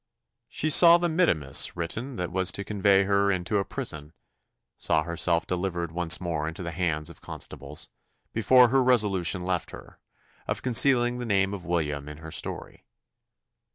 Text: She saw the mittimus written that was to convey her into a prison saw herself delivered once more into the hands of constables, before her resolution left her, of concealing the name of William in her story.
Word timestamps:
She 0.49 0.71
saw 0.71 0.97
the 0.97 1.07
mittimus 1.07 1.73
written 1.77 2.15
that 2.15 2.31
was 2.31 2.51
to 2.53 2.63
convey 2.63 3.03
her 3.03 3.29
into 3.31 3.59
a 3.59 3.63
prison 3.65 4.13
saw 4.75 5.03
herself 5.03 5.45
delivered 5.45 5.91
once 5.91 6.19
more 6.19 6.47
into 6.47 6.63
the 6.63 6.71
hands 6.71 7.11
of 7.11 7.21
constables, 7.21 7.87
before 8.33 8.69
her 8.69 8.81
resolution 8.81 9.43
left 9.43 9.69
her, 9.69 9.99
of 10.47 10.63
concealing 10.63 11.19
the 11.19 11.25
name 11.27 11.53
of 11.53 11.65
William 11.65 12.09
in 12.09 12.17
her 12.17 12.31
story. 12.31 12.83